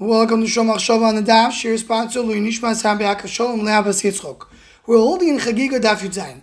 Welcome 0.00 0.40
to 0.40 0.46
Shomach 0.46 0.76
Shova 0.76 1.08
on 1.08 1.16
the 1.16 1.20
Daf. 1.20 1.52
Shir 1.52 1.76
sponsor 1.76 2.20
Lui 2.20 2.40
Nishmas 2.40 2.80
Shalom 3.28 3.60
Leabas 3.60 4.02
Yitzchok. 4.02 4.46
We're 4.86 4.96
holding 4.96 5.28
in 5.28 5.36
Chagiga 5.36 5.78
Daf 5.78 5.98
Yudzayin. 5.98 6.40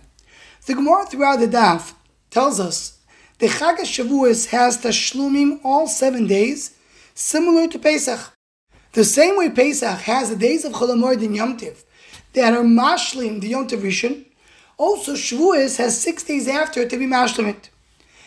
The 0.64 0.74
Gemara 0.74 1.06
throughout 1.06 1.40
the 1.40 1.48
Daf 1.48 1.94
tells 2.30 2.60
us 2.60 3.00
the 3.40 3.48
Chag 3.48 3.78
Shavuos 3.78 4.50
has 4.50 4.78
Tashlumim 4.78 5.58
all 5.64 5.88
seven 5.88 6.28
days, 6.28 6.76
similar 7.14 7.66
to 7.66 7.80
Pesach. 7.80 8.32
The 8.92 9.02
same 9.02 9.36
way 9.36 9.50
Pesach 9.50 10.02
has 10.02 10.30
the 10.30 10.36
days 10.36 10.64
of 10.64 10.74
Cholamord 10.74 11.20
and 11.24 11.34
Yom 11.34 11.56
Tiv 11.56 11.84
that 12.34 12.54
are 12.54 12.62
mashlim 12.62 13.40
the 13.40 13.48
Yom 13.48 13.66
Tiv 13.66 13.80
Rishon, 13.80 14.24
also 14.76 15.14
Shavuos 15.14 15.78
has 15.78 16.00
six 16.00 16.22
days 16.22 16.46
after 16.46 16.88
to 16.88 16.96
be 16.96 17.06
mashlim 17.06 17.48
it. 17.48 17.70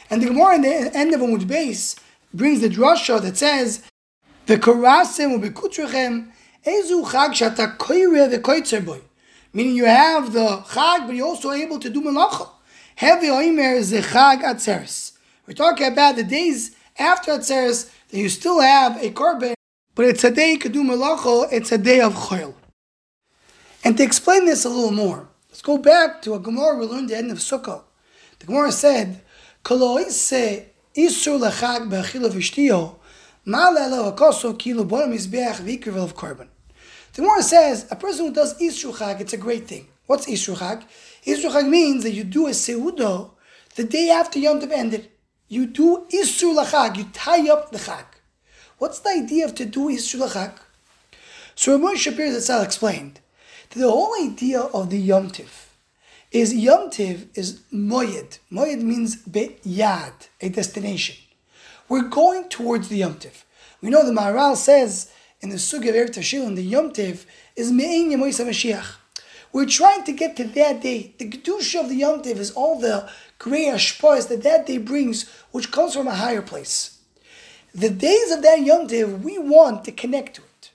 And 0.09 0.21
the 0.21 0.25
Gemara 0.25 0.55
in 0.55 0.63
the 0.63 0.91
end 0.93 1.13
of 1.13 1.21
Amud 1.21 1.47
base 1.47 1.95
brings 2.33 2.59
the 2.59 2.67
drasha 2.67 3.21
that 3.21 3.37
says 3.37 3.81
V'korasem 4.47 5.39
u'bekutrechem 5.39 6.27
ezu 6.65 7.05
chag 7.05 7.31
shata 7.31 7.77
koire 7.77 8.27
v'koitzer 8.33 8.83
boy. 8.83 9.01
Meaning 9.53 9.75
you 9.75 9.85
have 9.85 10.33
the 10.33 10.63
chag, 10.69 11.05
but 11.05 11.15
you're 11.15 11.27
also 11.27 11.51
able 11.51 11.79
to 11.79 11.89
do 11.89 12.01
melacha. 12.01 12.49
Heavy 12.95 13.27
oimer 13.27 13.75
is 13.75 13.91
the 13.91 13.99
chag 13.99 14.41
atzeres. 14.41 15.13
We're 15.47 15.53
talking 15.53 15.87
about 15.87 16.15
the 16.15 16.23
days 16.23 16.75
after 16.97 17.33
atzeres 17.33 17.91
that 18.09 18.17
you 18.17 18.29
still 18.29 18.61
have 18.61 19.01
a 19.03 19.11
korban, 19.11 19.53
but 19.95 20.05
it's 20.05 20.23
a 20.23 20.31
day 20.31 20.51
you 20.51 20.57
could 20.57 20.71
do 20.71 20.83
melacha, 20.83 21.47
it's 21.51 21.71
a 21.71 21.77
day 21.77 22.01
of 22.01 22.13
choil. 22.13 22.55
And 23.83 23.97
to 23.97 24.03
explain 24.03 24.45
this 24.45 24.65
a 24.65 24.69
little 24.69 24.91
more, 24.91 25.27
let's 25.49 25.61
go 25.61 25.77
back 25.77 26.21
to 26.23 26.33
a 26.33 26.39
Gemara 26.39 26.77
we 26.77 26.85
learned 26.85 27.05
at 27.05 27.07
the 27.09 27.17
end 27.17 27.31
of 27.31 27.39
Sukkah. 27.39 27.83
The 28.39 28.45
Gemara 28.47 28.71
said, 28.71 29.21
Kolo 29.63 29.97
isur 29.97 30.65
lechag 30.95 31.89
be'achila 31.89 32.29
v'shtiyo 32.29 32.95
the 33.43 33.53
Gemara 37.15 37.41
says 37.41 37.87
a 37.89 37.95
person 37.95 38.25
who 38.27 38.33
does 38.33 38.59
Isru 38.59 39.19
it's 39.19 39.33
a 39.33 39.37
great 39.37 39.67
thing. 39.67 39.87
What's 40.05 40.27
Isru 40.27 40.55
Chag? 40.57 40.83
Isru 41.25 41.67
means 41.67 42.03
that 42.03 42.11
you 42.11 42.23
do 42.23 42.45
a 42.45 42.51
Seudo 42.51 43.31
the 43.75 43.83
day 43.83 44.11
after 44.11 44.37
Yom 44.37 44.61
Tov 44.61 44.71
ended. 44.71 45.09
You 45.47 45.65
do 45.65 46.05
Isru 46.13 46.55
Lachag, 46.55 46.97
you 46.97 47.05
tie 47.13 47.49
up 47.49 47.71
the 47.71 47.79
Chag. 47.79 48.05
What's 48.77 48.99
the 48.99 49.09
idea 49.09 49.45
of 49.45 49.55
to 49.55 49.65
do 49.65 49.89
Isru 49.89 50.27
Lachag? 50.27 50.59
So 51.55 51.71
Ramon 51.71 51.95
Shapir 51.95 52.29
Zatzal 52.29 52.63
explained 52.63 53.21
that 53.71 53.79
the 53.79 53.89
whole 53.89 54.13
idea 54.23 54.59
of 54.61 54.91
the 54.91 54.99
Yom 54.99 55.31
Tiv 55.31 55.69
is 56.31 56.53
Yom 56.53 56.91
Tiv 56.91 57.27
is 57.33 57.61
Moyed. 57.73 58.37
Moyed 58.51 58.83
means 58.83 59.23
Yad, 59.25 60.27
a 60.39 60.49
destination. 60.49 61.15
We're 61.91 62.03
going 62.03 62.47
towards 62.47 62.87
the 62.87 62.99
Yom 62.99 63.15
Tiv. 63.15 63.43
We 63.81 63.89
know 63.89 64.05
the 64.05 64.13
Maharal 64.13 64.55
says 64.55 65.11
in 65.41 65.49
the 65.49 65.57
Sugya 65.57 65.89
of 65.89 65.95
Eretz 65.95 66.11
Tashil, 66.11 66.55
the 66.55 66.63
Yom 66.63 66.93
Tiv 66.93 67.25
is 67.57 67.69
Me'in 67.69 68.11
Yemoisa 68.11 68.45
Mashiach. 68.45 68.95
We're 69.51 69.65
trying 69.65 70.05
to 70.05 70.13
get 70.13 70.37
to 70.37 70.45
that 70.45 70.81
day. 70.81 71.13
The 71.17 71.29
Kedusha 71.29 71.81
of 71.81 71.89
the 71.89 71.95
Yom 71.95 72.21
Tiv 72.21 72.39
is 72.39 72.51
all 72.51 72.79
the 72.79 73.09
great 73.39 73.67
ashpahs 73.67 74.29
that 74.29 74.41
that 74.43 74.67
day 74.67 74.77
brings, 74.77 75.29
which 75.51 75.73
comes 75.73 75.93
from 75.93 76.07
a 76.07 76.15
higher 76.15 76.41
place. 76.41 76.99
The 77.75 77.89
days 77.89 78.31
of 78.31 78.41
that 78.41 78.61
Yom 78.61 78.87
Tiv, 78.87 79.25
we 79.25 79.37
want 79.37 79.83
to 79.83 79.91
connect 79.91 80.37
to 80.37 80.43
it. 80.43 80.71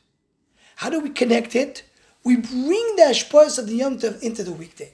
How 0.75 0.91
do 0.91 1.00
we 1.00 1.09
connect 1.09 1.56
it? 1.56 1.83
We 2.25 2.37
bring 2.37 2.97
the 2.97 3.05
ashpahs 3.09 3.59
of 3.59 3.69
the 3.69 3.77
Yom 3.77 3.98
Tiv 3.98 4.22
into 4.22 4.44
the 4.44 4.53
weekday. 4.53 4.92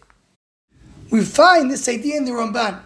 We 1.10 1.24
find 1.24 1.68
this 1.68 1.88
idea 1.88 2.16
in 2.16 2.26
the 2.26 2.30
Ramban. 2.30 2.78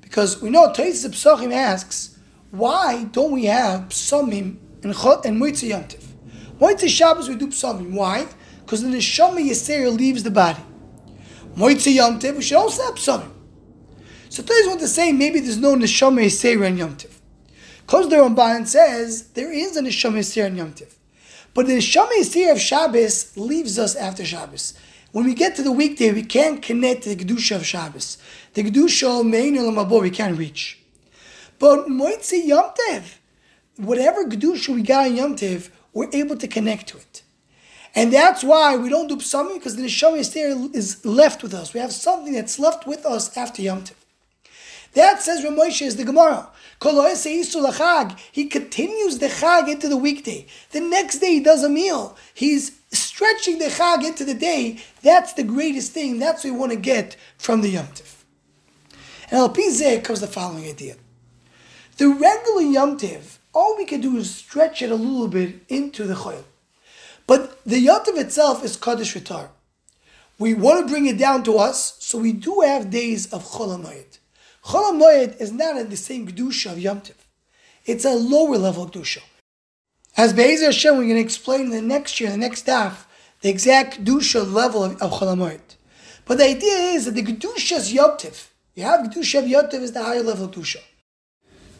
Because 0.00 0.40
we 0.40 0.48
know 0.48 0.72
Tais 0.72 1.06
Psachim 1.06 1.52
asks, 1.52 2.11
why 2.52 3.04
don't 3.04 3.32
we 3.32 3.46
have 3.46 3.88
psalmim 3.88 4.58
and 4.82 4.94
chot 4.94 5.24
and 5.24 5.40
moitzi 5.40 5.70
yomtiv? 5.70 6.04
Moitzi 6.60 6.86
Shabbos 6.86 7.26
we 7.26 7.34
do 7.34 7.46
psalmim. 7.46 7.92
Why? 7.92 8.26
Because 8.60 8.82
the 8.82 8.88
neshama 8.88 9.38
yisrael 9.38 9.96
leaves 9.96 10.22
the 10.22 10.30
body. 10.30 10.60
Moitzi 11.56 11.96
yomtiv 11.96 12.36
we 12.36 12.42
should 12.42 12.58
also 12.58 12.82
have 12.82 12.96
psalmim. 12.96 13.30
So 14.28 14.42
Today's 14.42 14.66
want 14.66 14.80
to 14.80 14.88
say 14.88 15.12
maybe 15.12 15.40
there's 15.40 15.56
no 15.56 15.74
neshama 15.76 16.26
yisrael 16.26 16.66
in 16.66 16.76
yomtiv. 16.76 17.18
Because 17.86 18.10
the 18.10 18.16
Ramban 18.16 18.66
says 18.66 19.28
there 19.28 19.50
is 19.50 19.74
a 19.78 19.80
neshama 19.80 20.18
yisrael 20.18 20.48
in 20.48 20.56
yomtiv. 20.56 20.92
But 21.54 21.68
the 21.68 21.78
neshama 21.78 22.12
yisrael 22.18 22.52
of 22.52 22.60
Shabbos 22.60 23.34
leaves 23.34 23.78
us 23.78 23.96
after 23.96 24.26
Shabbos. 24.26 24.74
When 25.12 25.24
we 25.24 25.32
get 25.32 25.56
to 25.56 25.62
the 25.62 25.72
weekday, 25.72 26.12
we 26.12 26.22
can't 26.22 26.60
connect 26.60 27.04
to 27.04 27.14
the 27.14 27.24
Kedusha 27.24 27.56
of 27.56 27.64
Shabbos. 27.64 28.18
The 28.52 28.64
Kedusha 28.64 29.20
of 29.20 29.24
Mein 29.24 29.54
we 30.02 30.10
can't 30.10 30.38
reach. 30.38 30.81
But 31.62 31.86
Moitzi 31.86 32.44
Yom 32.44 32.72
Tev, 32.74 33.18
whatever 33.76 34.24
Kedusha 34.24 34.74
we 34.74 34.82
got 34.82 35.06
in 35.06 35.14
Yom 35.14 35.36
Tev, 35.36 35.70
we're 35.92 36.10
able 36.12 36.36
to 36.36 36.48
connect 36.48 36.88
to 36.88 36.96
it. 36.96 37.22
And 37.94 38.12
that's 38.12 38.42
why 38.42 38.76
we 38.76 38.88
don't 38.88 39.06
do 39.06 39.14
Psalmim, 39.18 39.54
because 39.54 39.76
the 39.76 39.84
Neshama 39.84 40.18
is 40.74 41.04
left 41.04 41.40
with 41.40 41.54
us. 41.54 41.72
We 41.72 41.78
have 41.78 41.92
something 41.92 42.32
that's 42.32 42.58
left 42.58 42.84
with 42.84 43.06
us 43.06 43.36
after 43.36 43.62
Yom 43.62 43.84
Tev. 43.84 43.94
That 44.94 45.22
says 45.22 45.44
Ramosha 45.44 45.82
is 45.82 45.94
the 45.94 46.02
Gemara. 46.04 46.48
He 48.32 48.46
continues 48.46 49.18
the 49.18 49.28
Chag 49.28 49.68
into 49.68 49.88
the 49.88 49.96
weekday. 49.96 50.48
The 50.72 50.80
next 50.80 51.18
day 51.18 51.34
he 51.34 51.40
does 51.40 51.62
a 51.62 51.68
meal. 51.68 52.16
He's 52.34 52.72
stretching 52.90 53.60
the 53.60 53.66
Chag 53.66 54.02
into 54.02 54.24
the 54.24 54.34
day. 54.34 54.80
That's 55.02 55.34
the 55.34 55.44
greatest 55.44 55.92
thing. 55.92 56.18
That's 56.18 56.42
what 56.42 56.52
we 56.52 56.58
want 56.58 56.72
to 56.72 56.76
get 56.76 57.16
from 57.38 57.60
the 57.60 57.68
Yom 57.68 57.86
Tiv. 57.94 58.24
And 59.30 59.38
Al 59.38 59.48
comes 60.00 60.20
the 60.20 60.26
following 60.26 60.64
idea. 60.64 60.96
The 62.02 62.08
regular 62.08 62.62
Yom 62.62 62.96
Tiv, 62.96 63.38
all 63.54 63.76
we 63.76 63.84
can 63.84 64.00
do 64.00 64.16
is 64.16 64.34
stretch 64.34 64.82
it 64.82 64.90
a 64.90 64.96
little 64.96 65.28
bit 65.28 65.62
into 65.68 66.02
the 66.02 66.14
Choyl. 66.14 66.42
But 67.28 67.64
the 67.64 67.78
Yom 67.78 68.04
Tiv 68.04 68.16
itself 68.16 68.64
is 68.64 68.76
Kaddish 68.76 69.14
Vitar. 69.14 69.50
We 70.36 70.52
want 70.52 70.80
to 70.80 70.92
bring 70.92 71.06
it 71.06 71.16
down 71.16 71.44
to 71.44 71.58
us, 71.58 71.94
so 72.00 72.18
we 72.18 72.32
do 72.32 72.62
have 72.66 72.90
days 72.90 73.32
of 73.32 73.44
Chol 73.44 73.78
HaMoyed. 73.78 74.18
Chol 74.64 75.40
is 75.40 75.52
not 75.52 75.76
in 75.76 75.90
the 75.90 75.96
same 75.96 76.26
Kedusha 76.26 76.72
of 76.72 76.80
Yom 76.80 77.02
Tiv. 77.02 77.24
It's 77.86 78.04
a 78.04 78.16
lower 78.16 78.58
level 78.58 78.88
Kedusha. 78.88 79.22
As 80.16 80.32
Be'ezer 80.32 80.72
Hashem, 80.72 80.96
we're 80.96 81.04
going 81.04 81.14
to 81.14 81.20
explain 81.20 81.70
the 81.70 81.80
next 81.80 82.18
year, 82.18 82.30
the 82.30 82.36
next 82.36 82.62
staff, 82.62 83.06
the 83.42 83.48
exact 83.48 84.00
Kedusha 84.00 84.52
level 84.52 84.82
of, 84.82 85.00
of 85.00 85.12
Chol. 85.12 85.60
But 86.24 86.38
the 86.38 86.48
idea 86.48 86.78
is 86.96 87.04
that 87.04 87.14
the 87.14 87.22
Kedusha 87.22 87.76
is 87.76 87.92
Yom 87.92 88.16
Tiv. 88.16 88.50
You 88.74 88.82
have 88.82 89.06
Kedusha 89.06 89.38
of 89.38 89.46
Yom 89.46 89.68
Tiv 89.70 89.82
is 89.82 89.92
the 89.92 90.02
higher 90.02 90.24
level 90.24 90.48
Kedusha. 90.48 90.80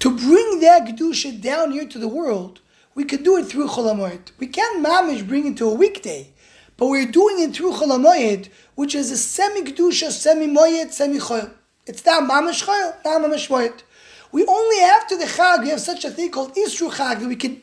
To 0.03 0.11
bring 0.11 0.59
that 0.59 0.85
Kedusha 0.85 1.41
down 1.41 1.71
here 1.71 1.87
to 1.87 1.97
the 1.97 2.09
world, 2.09 2.59
we 2.93 3.05
could 3.05 3.23
do 3.23 3.37
it 3.37 3.45
through 3.45 3.69
Cholamoyed. 3.69 4.33
We 4.41 4.49
can't 4.49 4.85
mamish 4.85 5.25
bring 5.25 5.47
it 5.47 5.57
to 5.59 5.71
a 5.71 5.75
weekday, 5.75 6.33
but 6.77 6.89
we're 6.89 7.07
doing 7.07 7.39
it 7.39 7.55
through 7.55 7.75
Cholamoyed, 7.75 8.49
which 8.75 8.97
is 8.97 9.13
a 9.13 9.17
semi 9.17 9.63
Kedusha, 9.63 10.11
semi 10.11 10.49
Moyed, 10.49 10.91
semi 10.91 11.21
Choyel. 11.21 11.53
It's 11.87 12.05
not 12.05 12.29
mamish 12.29 12.65
Choyel, 12.65 12.97
not 13.05 13.23
mamish 13.23 13.49
Moyed. 13.49 13.85
We 14.33 14.45
only 14.45 14.81
after 14.81 15.17
the 15.17 15.27
Chag, 15.27 15.61
we 15.61 15.69
have 15.69 15.81
such 15.81 16.05
a 16.05 16.11
thing 16.11 16.33
called 16.33 16.57
Isru 16.57 16.91
Chag, 16.91 17.21
that 17.21 17.29
we 17.29 17.37
can 17.37 17.63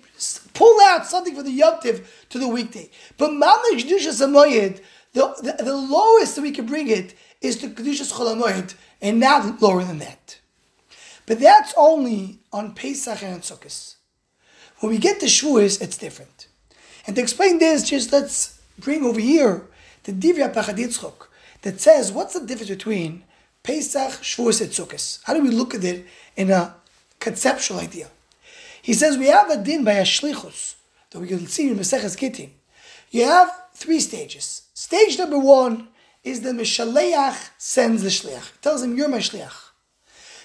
pull 0.53 0.79
out 0.83 1.07
something 1.07 1.35
for 1.35 1.44
the 1.44 1.51
Yom 1.51 1.81
to 1.81 2.39
the 2.39 2.47
weekday. 2.47 2.89
But 3.17 3.31
mamish 3.31 3.83
Kedusha 3.83 4.13
Samoyed, 4.13 4.79
the, 5.11 5.35
the, 5.44 5.61
the 5.61 5.75
lowest 5.75 6.38
that 6.38 6.44
we 6.44 6.51
can 6.51 6.67
bring 6.67 6.88
it 6.88 7.16
is 7.41 7.57
to 7.57 7.67
Kedusha 7.67 8.09
Cholamoyed, 8.09 8.75
and 9.01 9.19
not 9.19 9.61
lower 9.61 9.83
than 9.83 9.99
that. 9.99 10.38
But 11.29 11.40
that's 11.40 11.75
only 11.78 12.40
on 12.51 12.73
Pesach 12.73 13.22
and 13.22 13.44
Sukkot. 13.44 13.97
When 14.79 14.91
we 14.91 14.97
get 14.97 15.19
to 15.19 15.28
Shavuos, 15.28 15.79
it's 15.79 15.95
different. 15.95 16.47
And 17.06 17.16
to 17.16 17.22
explain 17.22 17.59
this, 17.59 17.88
just 17.88 18.12
let's 18.12 18.59
bring 18.79 19.06
over 19.06 19.19
here 19.19 19.67
the 20.06 20.12
Divya 20.12 20.51
Pachad 20.51 20.78
Yitzchok 20.78 21.28
that 21.62 21.79
says 21.79 22.12
what's 22.12 22.34
the 22.34 22.44
difference 22.44 22.72
between 22.72 23.25
Pesach, 23.62 24.23
Shavuos, 24.23 24.59
and 24.59 24.72
Sukkot? 24.72 25.19
How 25.25 25.35
do 25.35 25.44
we 25.44 25.51
look 25.51 25.75
at 25.75 25.84
it 25.84 26.07
in 26.35 26.50
a 26.50 26.73
conceptual 27.19 27.79
idea? 27.79 28.07
He 28.81 28.96
says 28.96 29.16
we 29.16 29.28
have 29.28 29.51
a 29.51 29.63
din 29.63 29.84
by 29.84 29.94
a 29.94 30.06
shlichus 30.06 30.78
that 31.11 31.19
we 31.19 31.28
can 31.28 31.46
see 31.46 31.69
in 31.69 31.78
Maseches 31.78 32.17
Gittin. 32.17 32.49
You 33.11 33.26
have 33.26 33.55
three 33.76 33.99
stages. 33.99 34.64
Stage 34.73 35.20
number 35.20 35.37
one 35.37 35.90
is 36.23 36.41
the 36.41 36.53
Mishaleach 36.53 37.52
sends 37.59 38.02
the 38.02 38.09
shliach. 38.09 38.59
Tells 38.61 38.81
him, 38.81 38.97
You're 38.97 39.09
my 39.09 39.20
shliach. 39.20 39.68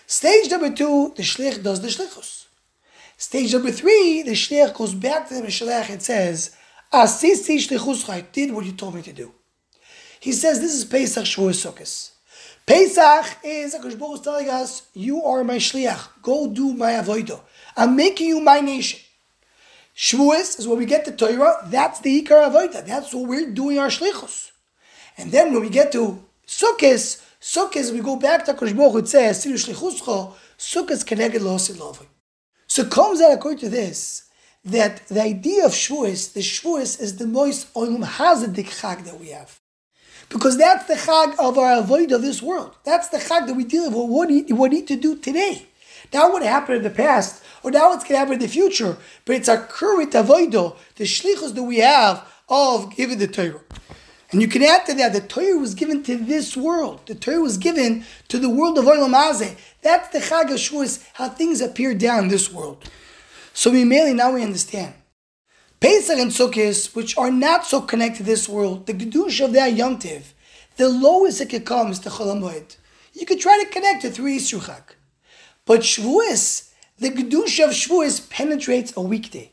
Stage 0.07 0.51
number 0.51 0.71
two, 0.71 1.13
the 1.17 1.23
shlich 1.23 1.63
does 1.63 1.81
the 1.81 1.89
shlichus. 1.89 2.47
Stage 3.17 3.53
number 3.55 3.71
three, 3.71 4.23
the 4.23 4.33
shlich 4.33 4.75
goes 4.75 4.95
back 4.95 5.29
to 5.29 5.35
the 5.35 5.43
Mishalech 5.43 5.89
and 5.89 6.03
says, 6.03 6.55
Asisi 6.93 7.57
shlichus 7.57 8.09
I 8.09 8.21
did 8.21 8.53
what 8.53 8.65
you 8.65 8.73
told 8.73 8.95
me 8.95 9.03
to 9.03 9.13
do. 9.13 9.33
He 10.21 10.33
says 10.33 10.61
this 10.61 10.75
is 10.75 10.85
Pesach 10.85 11.25
Shavuos 11.25 11.65
Sukkot. 11.65 12.11
Pesach 12.67 13.37
is 13.45 13.75
Akash 13.75 13.99
Baruch 13.99 14.23
telling 14.23 14.49
us, 14.49 14.89
you 14.95 15.23
are 15.23 15.45
my 15.45 15.57
shliach. 15.57 16.09
Go 16.23 16.51
do 16.51 16.73
my 16.73 16.93
avodah. 16.93 17.41
I'm 17.77 17.95
making 17.95 18.29
you 18.29 18.41
my 18.41 18.61
nation. 18.61 19.01
Shavuos 19.97 20.59
is 20.59 20.67
when 20.67 20.79
we 20.79 20.87
get 20.87 21.05
to 21.05 21.13
Torah. 21.13 21.67
That's 21.67 22.01
the 22.01 22.23
ikar 22.23 22.51
avodah. 22.51 22.87
That's 22.87 23.13
what 23.13 23.29
we're 23.29 23.51
doing 23.51 23.79
our 23.79 23.89
shlichus. 23.89 24.51
And 25.19 25.31
then 25.31 25.53
when 25.53 25.63
we 25.63 25.69
get 25.69 25.93
to 25.93 26.25
Sukkot, 26.47 27.23
Sukkot, 27.45 27.93
we 27.93 28.01
go 28.01 28.17
back 28.17 28.47
to 28.47 28.55
Kosh 28.55 28.73
Baruch 28.73 29.05
it 29.05 29.09
says, 29.09 29.45
Sukkot 29.45 31.07
connected 31.07 31.43
lo 31.43 31.57
Lovi. 31.57 32.07
So 32.67 32.85
it 32.85 32.91
comes 32.91 33.21
out 33.21 33.35
according 33.35 33.59
to 33.59 33.69
this, 33.69 34.31
that 34.65 35.07
the 35.09 35.21
idea 35.21 35.67
of 35.67 35.73
Shavuos, 35.73 36.33
the 36.33 36.41
Shavuos 36.41 36.99
is 36.99 37.19
the 37.19 37.27
most 37.27 37.73
Olam 37.75 38.03
Hazadik 38.03 38.71
Chag 38.81 39.05
that 39.05 39.21
we 39.21 39.29
have. 39.29 39.61
Because 40.31 40.57
that's 40.57 40.87
the 40.87 40.95
Chag 40.95 41.39
of 41.39 41.59
our 41.59 41.81
avoid 41.81 42.13
of 42.13 42.23
this 42.23 42.41
world. 42.41 42.77
That's 42.83 43.11
the 43.11 43.19
Chag 43.19 43.47
that 43.47 43.55
we 43.55 43.65
deal 43.65 43.91
with 43.91 44.09
what 44.09 44.29
we, 44.29 44.45
what 44.45 44.71
we 44.71 44.77
need 44.79 44.89
to 44.89 44.97
do 44.97 45.15
today. 45.15 45.67
Not 46.15 46.33
what 46.33 46.43
happened 46.43 46.79
in 46.79 46.83
the 46.83 46.89
past, 46.89 47.45
or 47.63 47.71
now 47.71 47.91
what's 47.91 48.05
going 48.05 48.15
to 48.15 48.19
happen 48.21 48.35
in 48.35 48.41
the 48.41 48.49
future, 48.49 48.97
but 49.27 49.37
it's 49.37 49.51
our 49.51 49.59
current 49.59 50.13
avoido, 50.13 50.77
the 50.97 51.05
shlichus 51.05 51.55
that 51.55 51.63
we 51.63 51.81
have 51.81 52.27
of 52.49 52.97
giving 52.97 53.19
the 53.19 53.29
Torah. 53.29 53.61
And 54.35 54.43
you 54.43 54.49
can 54.49 54.65
add 54.65 54.85
to 54.87 54.95
that, 54.95 55.13
the 55.13 55.21
Torah 55.21 55.61
was 55.61 55.77
given 55.77 56.03
to 56.03 56.17
this 56.17 56.57
world. 56.57 57.03
The 57.07 57.15
Torah 57.15 57.39
was 57.39 57.57
given 57.57 58.05
to 58.27 58.37
the 58.37 58.51
world 58.51 58.77
of 58.79 58.87
Olam 58.87 59.15
Hazeh. 59.15 59.57
That's 59.81 60.09
the 60.09 60.19
Chag 60.19 60.49
Shavuos, 60.49 61.07
how 61.13 61.29
things 61.29 61.61
appear 61.61 61.95
down 61.95 62.27
this 62.27 62.53
world. 62.53 62.91
So 63.53 63.71
we 63.71 63.85
mainly 63.85 64.13
now 64.13 64.33
we 64.33 64.43
understand. 64.43 64.95
Pesach 65.79 66.19
and 66.19 66.33
Sukkot, 66.33 66.97
which 66.97 67.17
are 67.17 67.31
not 67.31 67.65
so 67.65 67.81
connected 67.81 68.17
to 68.17 68.23
this 68.25 68.49
world, 68.49 68.87
the 68.87 68.95
Gedush 68.95 69.45
of 69.45 69.53
that 69.53 69.75
Yom 69.75 70.01
Tiv, 70.01 70.35
the 70.79 70.89
lowest 70.89 71.41
it 71.41 71.51
could 71.51 71.65
come 71.65 71.93
is 71.93 72.01
the 72.01 72.11
Chol 72.11 72.77
You 73.13 73.27
could 73.27 73.39
try 73.39 73.63
to 73.63 73.71
connect 73.71 74.05
it 74.05 74.15
three 74.15 74.39
Yisruchak. 74.39 74.97
But 75.65 75.83
Shavuos, 75.83 76.73
the 76.99 77.11
Gedush 77.11 77.63
of 77.63 77.71
Shavuos 77.71 78.29
penetrates 78.29 78.97
a 78.97 79.01
weekday. 79.01 79.53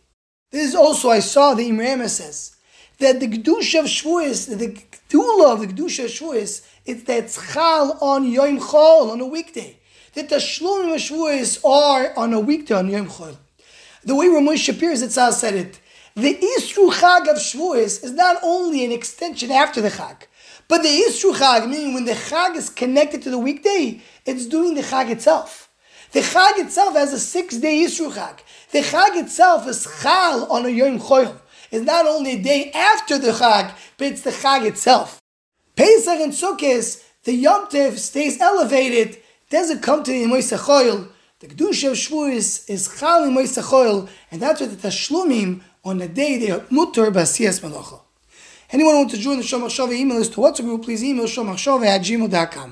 This 0.49 0.69
is 0.69 0.75
also, 0.75 1.11
I 1.11 1.19
saw 1.19 1.53
the 1.53 1.69
Imrama 1.69 2.09
says, 2.09 2.55
that 3.01 3.19
the 3.19 3.27
Gedush 3.27 3.77
of 3.77 3.85
Shavuos, 3.85 4.57
the 4.57 4.67
Gedula 4.67 5.53
of 5.53 5.59
the 5.59 5.67
Gedush 5.67 6.03
of 6.03 6.09
Shavuos, 6.09 6.65
it's 6.85 7.03
that 7.03 7.25
Tzchal 7.25 8.01
on 8.01 8.31
Yom 8.31 8.59
Chol, 8.59 9.11
on 9.11 9.19
a 9.19 9.25
weekday. 9.25 9.77
That 10.13 10.29
the 10.29 10.37
Shlomim 10.37 10.95
of 10.95 11.01
Shavuos 11.01 11.63
are 11.65 12.17
on 12.17 12.33
a 12.33 12.39
weekday, 12.39 12.75
on 12.75 12.89
Yom 12.89 13.07
Chol. 13.07 13.37
The 14.03 14.15
way 14.15 14.27
Ramosh 14.27 14.71
Shapir 14.71 14.93
Zitzal 14.93 15.33
said 15.33 15.55
it, 15.55 15.79
the 16.15 16.35
Isru 16.35 16.91
Chag 16.91 17.27
of 17.27 17.37
Shavuos 17.37 18.03
is 18.03 18.11
not 18.11 18.37
only 18.43 18.85
an 18.85 18.91
extension 18.91 19.51
after 19.51 19.81
the 19.81 19.89
Chag, 19.89 20.23
but 20.67 20.83
the 20.83 20.89
Isru 20.89 21.33
Chag, 21.33 21.69
meaning 21.69 21.93
when 21.93 22.05
the 22.05 22.13
Chag 22.13 22.55
is 22.55 22.69
connected 22.69 23.21
to 23.23 23.29
the 23.29 23.39
weekday, 23.39 24.01
it's 24.25 24.45
doing 24.45 24.75
the 24.75 24.81
Chag 24.81 25.09
itself. 25.09 25.69
The 26.11 26.19
Chag 26.19 26.57
itself 26.57 26.93
has 26.95 27.13
a 27.13 27.19
six-day 27.19 27.83
Isru 27.83 28.11
Chag. 28.11 28.39
The 28.71 28.79
Chag 28.79 29.15
itself 29.15 29.67
is 29.67 29.87
Chal 30.01 30.51
on 30.51 30.65
a 30.65 30.69
Yom 30.69 30.99
Choyel. 30.99 31.39
It's 31.71 31.85
not 31.85 32.05
only 32.05 32.33
a 32.33 32.41
day 32.41 32.71
after 32.71 33.17
the 33.17 33.31
Chag, 33.31 33.73
but 33.97 34.07
it's 34.07 34.21
the 34.21 34.31
Chag 34.31 34.65
itself. 34.65 35.21
Pesach 35.75 36.19
and 36.19 36.33
Sukkot, 36.33 37.03
the 37.23 37.33
Yom 37.33 37.67
Tov 37.67 37.97
stays 37.97 38.39
elevated, 38.41 39.17
doesn't 39.49 39.81
come 39.81 40.03
to 40.03 40.11
the 40.11 40.25
Moishe 40.25 40.57
Choyel. 40.57 41.07
The 41.39 41.47
Kedusha 41.47 41.91
of 41.91 41.97
Shavuos 41.97 42.69
is 42.69 42.99
Chal 42.99 43.23
in 43.23 43.33
Moishe 43.33 43.61
Choyel, 43.63 44.09
and 44.29 44.41
that's 44.41 44.59
what 44.59 44.69
the 44.69 44.87
Tashlumim 44.87 45.61
on 45.83 45.97
the 45.97 46.07
day 46.07 46.37
they 46.37 46.51
are 46.51 46.65
mutter 46.69 47.09
b'asiyas 47.09 47.61
malacha. 47.61 48.01
Anyone 48.71 48.95
want 48.95 49.11
to 49.11 49.17
join 49.17 49.37
the 49.37 49.43
Shomach 49.43 49.67
Shava 49.67 49.93
email 49.93 50.17
list 50.17 50.33
to 50.33 50.41
WhatsApp 50.41 50.65
group, 50.65 50.83
please 50.83 51.03
email 51.03 51.25
shomachshava 51.25 51.85
at 51.85 52.01
gmail.com. 52.01 52.69